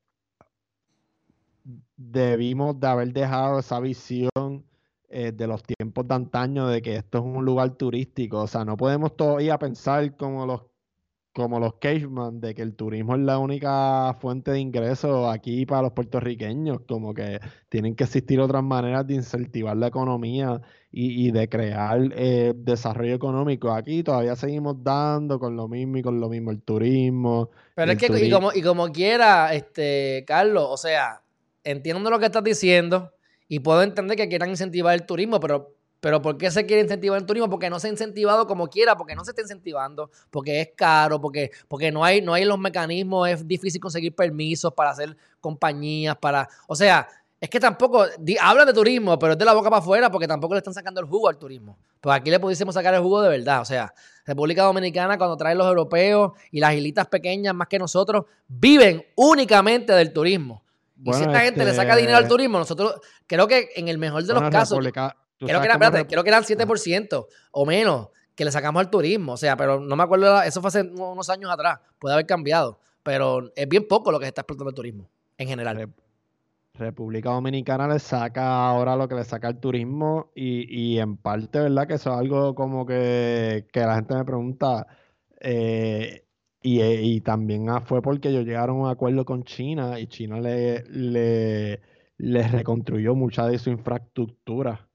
debimos 1.97 2.79
de 2.79 2.87
haber 2.87 3.13
dejado 3.13 3.59
esa 3.59 3.79
visión 3.79 4.65
eh, 5.09 5.31
de 5.31 5.47
los 5.47 5.63
tiempos 5.63 6.07
de 6.07 6.15
antaño 6.15 6.67
de 6.67 6.81
que 6.81 6.95
esto 6.97 7.19
es 7.19 7.23
un 7.23 7.45
lugar 7.45 7.71
turístico. 7.75 8.41
O 8.41 8.47
sea, 8.47 8.65
no 8.65 8.77
podemos 8.77 9.15
todavía 9.15 9.57
pensar 9.59 10.15
como 10.17 10.45
los 10.45 10.61
como 11.33 11.59
los 11.59 11.75
caveman, 11.75 12.39
de 12.39 12.53
que 12.53 12.61
el 12.61 12.75
turismo 12.75 13.15
es 13.15 13.21
la 13.21 13.39
única 13.39 14.15
fuente 14.21 14.51
de 14.51 14.59
ingreso 14.59 15.29
aquí 15.29 15.65
para 15.65 15.81
los 15.81 15.91
puertorriqueños, 15.93 16.81
como 16.87 17.13
que 17.13 17.39
tienen 17.69 17.95
que 17.95 18.03
existir 18.03 18.39
otras 18.39 18.63
maneras 18.63 19.07
de 19.07 19.15
incentivar 19.15 19.75
la 19.75 19.87
economía 19.87 20.61
y, 20.91 21.27
y 21.27 21.31
de 21.31 21.49
crear 21.49 21.99
eh, 22.15 22.53
desarrollo 22.55 23.15
económico. 23.15 23.71
Aquí 23.71 24.03
todavía 24.03 24.35
seguimos 24.35 24.83
dando 24.83 25.39
con 25.39 25.55
lo 25.55 25.67
mismo 25.67 25.97
y 25.97 26.03
con 26.03 26.19
lo 26.19 26.29
mismo 26.29 26.51
el 26.51 26.61
turismo. 26.61 27.49
Pero 27.73 27.91
es 27.91 27.97
que, 27.97 28.25
y 28.25 28.29
como, 28.29 28.53
y 28.53 28.61
como 28.61 28.91
quiera, 28.91 29.53
este, 29.55 30.23
Carlos, 30.27 30.67
o 30.69 30.77
sea, 30.77 31.23
entiendo 31.63 32.11
lo 32.11 32.19
que 32.19 32.25
estás 32.25 32.43
diciendo 32.43 33.11
y 33.47 33.59
puedo 33.59 33.81
entender 33.81 34.17
que 34.17 34.29
quieran 34.29 34.51
incentivar 34.51 34.93
el 34.93 35.05
turismo, 35.07 35.39
pero, 35.39 35.75
pero 36.03 36.21
¿por 36.21 36.37
qué 36.37 36.51
se 36.51 36.65
quiere 36.65 36.81
incentivar 36.81 37.17
el 37.17 37.25
turismo? 37.25 37.49
Porque 37.49 37.69
no 37.69 37.79
se 37.79 37.87
ha 37.87 37.89
incentivado 37.89 38.45
como 38.45 38.67
quiera, 38.67 38.97
porque 38.97 39.15
no 39.15 39.23
se 39.23 39.31
está 39.31 39.41
incentivando, 39.41 40.11
porque 40.29 40.59
es 40.59 40.69
caro, 40.75 41.21
porque, 41.21 41.49
porque 41.69 41.93
no, 41.93 42.03
hay, 42.03 42.21
no 42.21 42.33
hay 42.33 42.43
los 42.43 42.59
mecanismos, 42.59 43.29
es 43.29 43.47
difícil 43.47 43.79
conseguir 43.79 44.13
permisos 44.13 44.73
para 44.73 44.89
hacer 44.89 45.15
compañías, 45.39 46.17
para, 46.17 46.49
o 46.67 46.75
sea, 46.75 47.07
es 47.39 47.49
que 47.49 47.57
tampoco, 47.59 48.05
di- 48.19 48.35
hablan 48.41 48.67
de 48.67 48.73
turismo, 48.73 49.17
pero 49.17 49.31
es 49.33 49.37
de 49.39 49.45
la 49.45 49.53
boca 49.53 49.69
para 49.69 49.79
afuera, 49.81 50.11
porque 50.11 50.27
tampoco 50.27 50.53
le 50.55 50.57
están 50.57 50.73
sacando 50.73 50.99
el 50.99 51.07
jugo 51.07 51.29
al 51.29 51.37
turismo. 51.37 51.77
Pues 52.01 52.15
aquí 52.17 52.29
le 52.29 52.39
pudiésemos 52.39 52.75
sacar 52.75 52.93
el 52.93 53.01
jugo 53.01 53.21
de 53.21 53.29
verdad, 53.29 53.61
o 53.61 53.65
sea, 53.65 53.93
República 54.25 54.63
Dominicana, 54.63 55.17
cuando 55.17 55.37
traen 55.37 55.57
los 55.57 55.67
europeos 55.67 56.33
y 56.51 56.59
las 56.59 56.73
islitas 56.73 57.07
pequeñas 57.07 57.55
más 57.55 57.67
que 57.69 57.79
nosotros, 57.79 58.25
viven 58.49 59.05
únicamente 59.15 59.93
del 59.93 60.11
turismo. 60.11 60.63
Y 61.03 61.11
si 61.13 61.23
esta 61.23 61.39
gente 61.41 61.63
le 61.63 61.71
este- 61.71 61.81
saca 61.81 61.95
dinero 61.97 62.17
al 62.17 62.23
turismo, 62.29 62.57
nosotros, 62.59 62.95
creo 63.27 63.47
que 63.47 63.69
en 63.75 63.87
el 63.89 63.97
mejor 63.97 64.23
de 64.23 64.33
los 64.33 64.41
casos, 64.49 64.77
República- 64.77 65.17
creo 65.47 65.61
que, 65.61 65.67
cómo 65.67 65.83
espérate, 65.85 66.07
creo 66.07 66.23
que 66.23 66.29
eran 66.29 66.43
7% 66.43 67.27
o 67.51 67.65
menos 67.65 68.09
que 68.35 68.45
le 68.45 68.51
sacamos 68.51 68.79
al 68.79 68.89
turismo. 68.89 69.33
O 69.33 69.37
sea, 69.37 69.55
pero 69.57 69.79
no 69.79 69.95
me 69.95 70.03
acuerdo, 70.03 70.41
eso 70.41 70.61
fue 70.61 70.69
hace 70.69 70.81
unos 70.81 71.29
años 71.29 71.51
atrás, 71.51 71.79
puede 71.99 72.13
haber 72.13 72.25
cambiado. 72.25 72.79
Pero 73.03 73.51
es 73.55 73.67
bien 73.67 73.87
poco 73.87 74.11
lo 74.11 74.19
que 74.19 74.25
se 74.25 74.29
está 74.29 74.41
explotando 74.41 74.69
el 74.69 74.75
turismo, 74.75 75.09
en 75.37 75.47
general. 75.47 75.77
Rep- 75.77 75.93
República 76.75 77.29
Dominicana 77.29 77.87
le 77.87 77.99
saca 77.99 78.67
ahora 78.67 78.95
lo 78.95 79.07
que 79.07 79.13
le 79.13 79.23
saca 79.23 79.47
el 79.49 79.59
turismo 79.59 80.31
y, 80.33 80.65
y 80.93 80.99
en 80.99 81.17
parte, 81.17 81.59
¿verdad? 81.59 81.85
Que 81.87 81.93
eso 81.95 82.11
es 82.11 82.17
algo 82.17 82.55
como 82.55 82.85
que, 82.85 83.67
que 83.71 83.79
la 83.81 83.95
gente 83.95 84.15
me 84.15 84.25
pregunta 84.25 84.87
eh, 85.39 86.25
y, 86.63 86.79
eh, 86.81 87.01
y 87.03 87.21
también 87.21 87.69
ah, 87.69 87.81
fue 87.81 88.01
porque 88.01 88.29
ellos 88.29 88.45
llegaron 88.45 88.77
a 88.77 88.79
un 88.85 88.89
acuerdo 88.89 89.23
con 89.25 89.43
China 89.43 89.99
y 89.99 90.07
China 90.07 90.39
le, 90.39 90.83
le, 90.89 91.81
le 92.17 92.47
reconstruyó 92.47 93.13
mucha 93.13 93.45
de 93.47 93.59
su 93.59 93.69
infraestructura. 93.69 94.87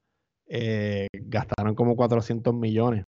Eh, 0.49 1.07
gastaron 1.13 1.75
como 1.75 1.95
400 1.95 2.53
millones. 2.55 3.05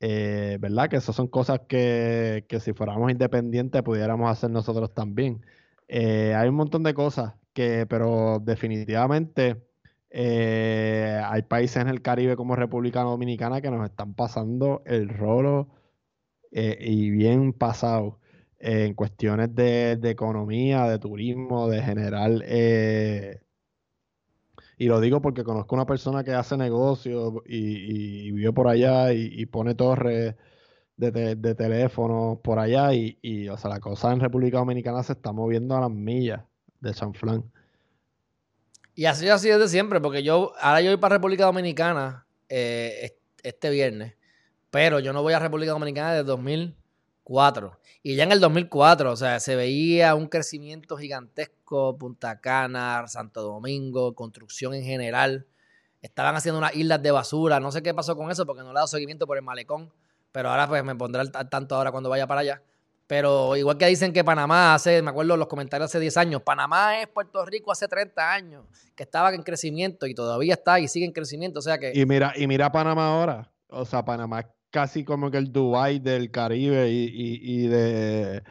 Eh, 0.00 0.58
¿verdad? 0.60 0.90
Que 0.90 0.96
esas 0.96 1.16
son 1.16 1.28
cosas 1.28 1.60
que, 1.68 2.46
que 2.48 2.60
si 2.60 2.72
fuéramos 2.74 3.10
independientes 3.10 3.82
pudiéramos 3.82 4.30
hacer 4.30 4.50
nosotros 4.50 4.94
también. 4.94 5.42
Eh, 5.88 6.34
hay 6.34 6.48
un 6.48 6.56
montón 6.56 6.82
de 6.84 6.94
cosas 6.94 7.34
que, 7.54 7.86
pero 7.88 8.40
definitivamente 8.40 9.62
hay 10.12 11.42
países 11.42 11.78
en 11.82 11.88
el 11.88 12.02
Caribe 12.02 12.36
como 12.36 12.56
República 12.56 13.02
Dominicana 13.02 13.60
que 13.60 13.70
nos 13.70 13.84
están 13.88 14.14
pasando 14.14 14.82
el 14.86 15.08
rolo 15.10 15.68
y 16.52 17.10
bien 17.10 17.52
pasado 17.52 18.20
en 18.58 18.94
cuestiones 18.94 19.54
de, 19.54 19.96
de 19.96 20.10
economía, 20.10 20.84
de 20.86 20.98
turismo, 20.98 21.68
de 21.68 21.82
general. 21.82 22.42
eh, 22.46 23.40
y 24.78 24.86
lo 24.86 25.00
digo 25.00 25.22
porque 25.22 25.44
conozco 25.44 25.74
una 25.74 25.86
persona 25.86 26.24
que 26.24 26.32
hace 26.32 26.56
negocios 26.56 27.34
y, 27.46 28.30
vive 28.32 28.52
por 28.52 28.68
allá 28.68 29.12
y, 29.12 29.46
pone 29.46 29.74
torres 29.74 30.34
de, 30.96 31.12
te- 31.12 31.36
de 31.36 31.54
teléfonos 31.54 32.38
por 32.40 32.58
allá 32.58 32.92
y, 32.94 33.48
o 33.48 33.56
sea, 33.56 33.70
la 33.70 33.80
cosa 33.80 34.12
en 34.12 34.20
República 34.20 34.58
Dominicana 34.58 35.02
se 35.02 35.12
está 35.14 35.32
moviendo 35.32 35.76
a 35.76 35.80
las 35.80 35.90
millas 35.90 36.42
de 36.80 36.92
chanflán. 36.94 37.44
Y 38.94 39.04
así 39.04 39.26
sido 39.38 39.58
desde 39.58 39.68
siempre, 39.70 40.00
porque 40.00 40.22
yo, 40.22 40.52
ahora 40.60 40.80
yo 40.80 40.90
voy 40.90 40.96
para 40.98 41.16
República 41.16 41.44
Dominicana 41.44 42.26
eh, 42.48 42.98
est- 43.02 43.18
este 43.42 43.70
viernes, 43.70 44.14
pero 44.70 45.00
yo 45.00 45.12
no 45.12 45.22
voy 45.22 45.34
a 45.34 45.38
República 45.38 45.72
Dominicana 45.72 46.14
desde 46.14 46.32
2004. 47.26 47.78
Y 48.02 48.14
ya 48.14 48.24
en 48.24 48.32
el 48.32 48.40
2004, 48.40 49.10
o 49.10 49.16
sea, 49.16 49.40
se 49.40 49.56
veía 49.56 50.14
un 50.14 50.28
crecimiento 50.28 50.96
gigantesco, 50.96 51.98
Punta 51.98 52.40
Cana, 52.40 53.06
Santo 53.08 53.42
Domingo, 53.42 54.14
construcción 54.14 54.74
en 54.74 54.84
general. 54.84 55.46
Estaban 56.02 56.36
haciendo 56.36 56.58
unas 56.58 56.74
islas 56.76 57.02
de 57.02 57.10
basura, 57.10 57.58
no 57.58 57.72
sé 57.72 57.82
qué 57.82 57.92
pasó 57.92 58.16
con 58.16 58.30
eso 58.30 58.46
porque 58.46 58.62
no 58.62 58.68
le 58.68 58.72
he 58.72 58.74
dado 58.74 58.86
seguimiento 58.86 59.26
por 59.26 59.36
el 59.36 59.42
malecón, 59.42 59.92
pero 60.30 60.50
ahora 60.50 60.68
pues 60.68 60.84
me 60.84 60.94
pondré 60.94 61.22
al 61.22 61.48
tanto 61.50 61.74
ahora 61.74 61.90
cuando 61.90 62.08
vaya 62.08 62.26
para 62.26 62.42
allá. 62.42 62.62
Pero 63.08 63.56
igual 63.56 63.78
que 63.78 63.86
dicen 63.86 64.12
que 64.12 64.24
Panamá 64.24 64.74
hace, 64.74 65.00
me 65.00 65.10
acuerdo 65.10 65.36
los 65.36 65.46
comentarios 65.46 65.90
hace 65.90 66.00
10 66.00 66.16
años, 66.16 66.42
Panamá 66.42 67.00
es 67.00 67.08
Puerto 67.08 67.44
Rico 67.44 67.70
hace 67.70 67.86
30 67.86 68.32
años, 68.32 68.64
que 68.96 69.04
estaba 69.04 69.32
en 69.32 69.42
crecimiento 69.42 70.06
y 70.06 70.14
todavía 70.14 70.54
está 70.54 70.78
y 70.80 70.88
sigue 70.88 71.06
en 71.06 71.12
crecimiento. 71.12 71.58
O 71.60 71.62
sea 71.62 71.78
que 71.78 71.92
Y 71.94 72.04
mira, 72.04 72.32
y 72.36 72.46
mira 72.46 72.70
Panamá 72.70 73.08
ahora. 73.08 73.50
O 73.68 73.84
sea, 73.84 74.04
Panamá 74.04 74.48
casi 74.76 75.04
como 75.04 75.30
que 75.30 75.38
el 75.38 75.52
Dubai 75.52 76.00
del 76.00 76.30
Caribe 76.30 76.90
y, 76.90 77.64
y- 77.64 77.66
de, 77.68 78.42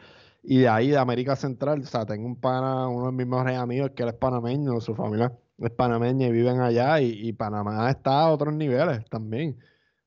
y 0.42 0.58
de 0.58 0.68
ahí, 0.68 0.88
de 0.90 0.98
América 0.98 1.36
Central. 1.36 1.82
O 1.82 1.86
sea, 1.86 2.04
tengo 2.04 2.26
un 2.26 2.34
pana, 2.40 2.88
uno 2.88 3.06
de 3.06 3.12
mis 3.12 3.26
mejores 3.28 3.56
amigos 3.56 3.92
que 3.94 4.02
él 4.02 4.08
es 4.08 4.14
panameño, 4.16 4.80
su 4.80 4.94
familia 4.96 5.32
es 5.58 5.70
panameña 5.70 6.26
y 6.26 6.32
viven 6.32 6.60
allá. 6.60 7.00
Y, 7.00 7.28
y 7.28 7.32
Panamá 7.32 7.88
está 7.90 8.22
a 8.22 8.32
otros 8.32 8.54
niveles 8.54 9.04
también. 9.08 9.56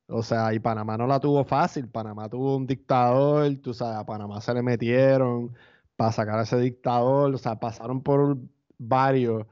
O 0.08 0.24
sea, 0.24 0.54
y 0.54 0.60
Panamá 0.60 0.98
no 0.98 1.08
la 1.08 1.20
tuvo 1.22 1.46
fácil. 1.46 1.88
Panamá 1.90 2.28
tuvo 2.30 2.58
un 2.58 2.68
dictador, 2.68 3.56
tú 3.62 3.74
sabes, 3.74 3.98
a 3.98 4.06
Panamá 4.06 4.42
se 4.42 4.54
le 4.54 4.62
metieron 4.64 5.56
para 5.96 6.12
sacar 6.12 6.40
a 6.40 6.44
ese 6.44 6.58
dictador. 6.60 7.34
O 7.34 7.38
sea, 7.38 7.58
pasaron 7.60 8.02
por 8.04 8.38
varios 8.78 9.46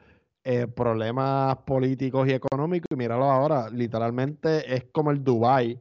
eh, 0.44 0.68
problemas 0.68 1.58
políticos 1.66 2.28
y 2.28 2.34
económicos. 2.34 2.88
Y 2.92 2.96
míralo 2.98 3.26
ahora, 3.26 3.70
literalmente 3.70 4.74
es 4.76 4.86
como 4.92 5.12
el 5.12 5.24
Dubai 5.24 5.80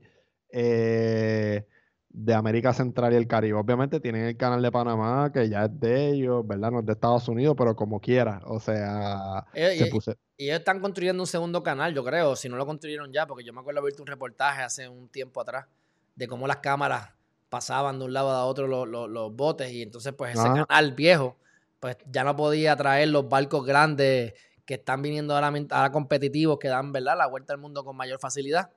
eh, 0.58 1.66
de 2.08 2.32
América 2.34 2.72
Central 2.72 3.12
y 3.12 3.16
el 3.16 3.26
Caribe. 3.28 3.58
Obviamente 3.58 4.00
tienen 4.00 4.25
el 4.25 4.36
canal 4.38 4.62
de 4.62 4.72
Panamá, 4.72 5.30
que 5.32 5.48
ya 5.50 5.66
es 5.66 5.80
de 5.80 6.08
ellos, 6.08 6.46
¿verdad? 6.46 6.70
No 6.70 6.80
es 6.80 6.86
de 6.86 6.92
Estados 6.92 7.28
Unidos, 7.28 7.54
pero 7.58 7.76
como 7.76 8.00
quiera. 8.00 8.40
O 8.46 8.58
sea, 8.58 9.44
Eh, 9.52 9.76
se 9.78 9.86
y- 9.86 9.90
puse- 9.90 10.16
y 10.38 10.46
ellos 10.46 10.60
están 10.60 10.80
construyendo 10.80 11.22
un 11.22 11.26
segundo 11.26 11.62
canal, 11.62 11.92
yo 11.94 12.02
creo, 12.02 12.34
si 12.36 12.48
no 12.48 12.56
lo 12.56 12.64
construyeron 12.64 13.12
ya, 13.12 13.26
porque 13.26 13.44
yo 13.44 13.52
me 13.52 13.60
acuerdo 13.60 13.80
haber 13.80 13.90
visto 13.92 14.02
un 14.02 14.06
reportaje 14.06 14.62
hace 14.62 14.88
un 14.88 15.08
tiempo 15.08 15.42
atrás 15.42 15.66
de 16.14 16.26
cómo 16.26 16.46
las 16.46 16.56
cámaras 16.58 17.10
pasaban 17.50 17.98
de 17.98 18.06
un 18.06 18.12
lado 18.14 18.30
a 18.30 18.44
otro 18.46 18.66
los, 18.66 18.88
los- 18.88 19.08
los 19.10 19.36
botes 19.36 19.70
y 19.70 19.82
entonces 19.82 20.12
pues 20.14 20.32
ese 20.38 20.48
Ajá. 20.48 20.64
canal 20.66 20.92
viejo 20.92 21.36
pues 21.80 21.96
ya 22.10 22.25
no 22.25 22.34
podía 22.34 22.75
traer 22.76 23.08
los 23.08 23.28
barcos 23.28 23.64
grandes 23.66 24.32
que 24.64 24.75
están 24.75 25.02
viniendo 25.02 25.34
ahora, 25.34 25.52
ahora 25.70 25.92
competitivos 25.92 26.58
que 26.58 26.68
dan, 26.68 26.90
¿verdad? 26.92 27.16
La 27.18 27.26
vuelta 27.28 27.52
al 27.52 27.60
mundo 27.60 27.84
con 27.84 27.94
mayor 27.96 28.18
facilidad. 28.18 28.70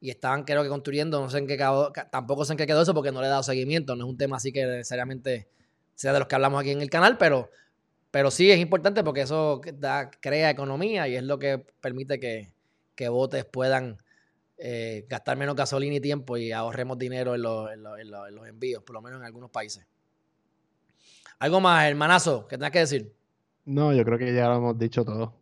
Y 0.00 0.10
estaban, 0.10 0.44
creo 0.44 0.62
que 0.62 0.68
construyendo, 0.68 1.20
no 1.20 1.28
sé 1.30 1.38
en 1.38 1.46
qué 1.46 1.56
quedó, 1.56 1.92
tampoco 2.10 2.44
sé 2.44 2.52
en 2.52 2.56
qué 2.56 2.66
quedó 2.66 2.82
eso 2.82 2.94
porque 2.94 3.10
no 3.12 3.20
le 3.20 3.26
he 3.26 3.30
dado 3.30 3.42
seguimiento. 3.42 3.96
No 3.96 4.04
es 4.04 4.10
un 4.10 4.16
tema 4.16 4.36
así 4.36 4.52
que 4.52 4.64
necesariamente 4.64 5.48
sea 5.94 6.12
de 6.12 6.20
los 6.20 6.28
que 6.28 6.36
hablamos 6.36 6.60
aquí 6.60 6.70
en 6.70 6.80
el 6.80 6.90
canal, 6.90 7.18
pero, 7.18 7.50
pero 8.12 8.30
sí 8.30 8.50
es 8.50 8.60
importante 8.60 9.02
porque 9.02 9.22
eso 9.22 9.60
da, 9.74 10.10
crea 10.10 10.50
economía 10.50 11.08
y 11.08 11.16
es 11.16 11.24
lo 11.24 11.38
que 11.40 11.58
permite 11.80 12.20
que, 12.20 12.52
que 12.94 13.08
botes 13.08 13.44
puedan 13.44 13.98
eh, 14.56 15.04
gastar 15.08 15.36
menos 15.36 15.56
gasolina 15.56 15.96
y 15.96 16.00
tiempo 16.00 16.36
y 16.36 16.52
ahorremos 16.52 16.98
dinero 16.98 17.34
en, 17.34 17.42
los- 17.42 17.70
en 17.72 17.82
los- 17.82 17.98
en 17.98 18.06
en 18.06 18.34
los 18.36 18.46
envíos, 18.48 18.82
por 18.84 18.94
lo 18.94 19.02
menos 19.02 19.18
en 19.20 19.26
algunos 19.26 19.50
países. 19.50 19.84
Algo 21.40 21.60
más, 21.60 21.86
hermanazo, 21.88 22.46
que 22.48 22.56
tengas 22.56 22.72
que 22.72 22.78
decir. 22.80 23.12
No, 23.64 23.92
yo 23.92 24.04
creo 24.04 24.18
que 24.18 24.32
ya 24.34 24.48
lo 24.48 24.56
hemos 24.56 24.78
dicho 24.78 25.04
todo. 25.04 25.34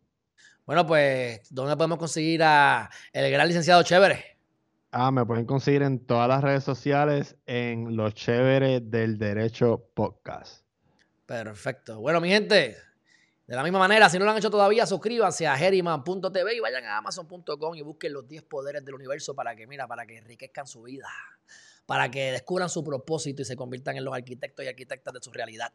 Bueno, 0.67 0.87
pues, 0.87 1.41
¿dónde 1.51 1.77
podemos 1.77 1.99
conseguir 1.99 2.43
a 2.43 2.91
el 3.13 3.31
gran 3.31 3.47
licenciado 3.47 3.83
Chévere? 3.83 4.36
Ah, 4.99 5.11
me 5.11 5.27
pueden 5.27 5.45
conseguir 5.45 5.83
en 5.83 6.07
todas 6.07 6.27
las 6.27 6.43
redes 6.43 6.65
sociales 6.65 7.37
en 7.45 7.97
Los 7.97 8.15
Chéveres 8.15 8.81
del 8.91 9.19
Derecho 9.19 9.91
Podcast. 9.93 10.65
Perfecto. 11.27 12.01
Bueno, 12.01 12.19
mi 12.19 12.31
gente, 12.31 12.79
de 13.47 13.57
la 13.57 13.63
misma 13.63 13.79
manera, 13.79 14.09
si 14.09 14.19
no 14.19 14.25
lo 14.25 14.31
han 14.31 14.39
hecho 14.39 14.49
todavía, 14.49 14.87
suscríbanse 14.87 15.47
a 15.47 15.55
Geriman.tv 15.55 16.55
y 16.55 16.61
vayan 16.61 16.87
a 16.87 16.97
Amazon.com 16.97 17.75
y 17.75 17.83
busquen 17.83 18.15
los 18.15 18.27
10 18.27 18.45
poderes 18.45 18.83
del 18.87 18.95
universo 18.95 19.35
para 19.35 19.55
que, 19.55 19.67
mira, 19.67 19.87
para 19.87 20.07
que 20.07 20.17
enriquezcan 20.17 20.67
su 20.67 20.85
vida, 20.85 21.09
para 21.85 22.11
que 22.11 22.33
descubran 22.33 22.71
su 22.71 22.83
propósito 22.83 23.43
y 23.43 23.45
se 23.45 23.55
conviertan 23.55 23.99
en 23.99 24.05
los 24.07 24.15
arquitectos 24.15 24.65
y 24.65 24.69
arquitectas 24.69 25.13
de 25.13 25.21
su 25.21 25.31
realidad. 25.31 25.75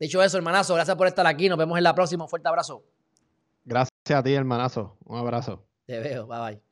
Dicho 0.00 0.20
eso, 0.24 0.38
hermanazo, 0.38 0.74
gracias 0.74 0.96
por 0.96 1.06
estar 1.06 1.28
aquí. 1.28 1.48
Nos 1.48 1.56
vemos 1.56 1.78
en 1.78 1.84
la 1.84 1.94
próxima. 1.94 2.24
Un 2.24 2.28
fuerte 2.28 2.48
abrazo. 2.48 2.82
Gracias 3.64 3.92
a 4.08 4.24
ti, 4.24 4.34
hermanazo. 4.34 4.96
Un 5.04 5.18
abrazo. 5.18 5.64
Te 5.86 6.00
veo. 6.00 6.26
Bye 6.26 6.40
bye. 6.40 6.65